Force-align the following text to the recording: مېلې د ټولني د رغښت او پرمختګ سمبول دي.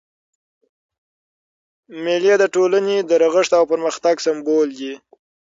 مېلې 2.03 2.33
د 2.39 2.43
ټولني 2.55 2.97
د 3.09 3.11
رغښت 3.21 3.51
او 3.59 3.63
پرمختګ 3.71 4.15
سمبول 4.25 4.67
دي. 4.79 4.93